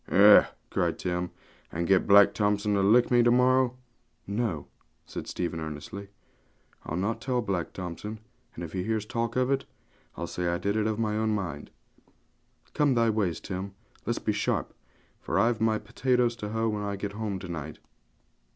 'Eh!' 0.09 0.47
cried 0.71 0.97
Tim; 0.97 1.29
'and 1.71 1.85
get 1.85 2.07
Black 2.07 2.33
Thompson 2.33 2.73
to 2.73 2.81
lick 2.81 3.11
me 3.11 3.21
to 3.21 3.29
morrow?' 3.29 3.77
'No,' 4.25 4.65
said 5.05 5.27
Stephen 5.27 5.59
earnestly, 5.59 6.09
'I'll 6.85 6.97
not 6.97 7.21
tell 7.21 7.39
Black 7.43 7.71
Thompson; 7.71 8.19
and 8.55 8.63
if 8.63 8.73
he 8.73 8.81
hears 8.81 9.05
talk 9.05 9.35
of 9.35 9.51
it, 9.51 9.65
I'll 10.17 10.25
say 10.25 10.47
I 10.47 10.57
did 10.57 10.75
it 10.75 10.87
of 10.87 10.97
my 10.97 11.15
own 11.17 11.35
mind. 11.35 11.69
Come 12.73 12.95
thy 12.95 13.11
ways, 13.11 13.39
Tim; 13.39 13.75
let's 14.07 14.17
be 14.17 14.33
sharp, 14.33 14.73
for 15.19 15.37
I've 15.37 15.61
my 15.61 15.77
potatoes 15.77 16.35
to 16.37 16.49
hoe 16.49 16.69
when 16.69 16.81
I 16.81 16.95
get 16.95 17.11
home 17.13 17.37
to 17.37 17.47
night.' 17.47 17.77